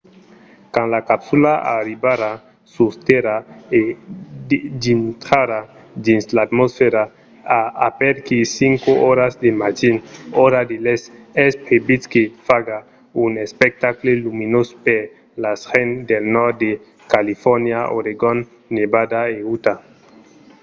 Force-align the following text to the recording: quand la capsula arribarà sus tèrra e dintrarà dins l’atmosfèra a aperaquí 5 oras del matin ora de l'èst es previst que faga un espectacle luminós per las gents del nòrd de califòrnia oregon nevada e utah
quand 0.73 0.87
la 0.95 1.01
capsula 1.09 1.53
arribarà 1.77 2.31
sus 2.73 2.93
tèrra 3.07 3.37
e 3.79 3.81
dintrarà 4.83 5.59
dins 6.05 6.25
l’atmosfèra 6.35 7.03
a 7.59 7.61
aperaquí 7.89 8.39
5 8.59 8.91
oras 9.11 9.33
del 9.43 9.55
matin 9.63 9.95
ora 10.45 10.61
de 10.69 10.77
l'èst 10.83 11.05
es 11.45 11.53
previst 11.65 12.03
que 12.13 12.23
faga 12.47 12.79
un 13.23 13.31
espectacle 13.45 14.11
luminós 14.25 14.67
per 14.85 15.01
las 15.43 15.59
gents 15.71 15.97
del 16.09 16.23
nòrd 16.37 16.55
de 16.63 16.71
califòrnia 17.13 17.79
oregon 17.97 18.37
nevada 18.77 19.21
e 19.37 19.39
utah 19.55 19.79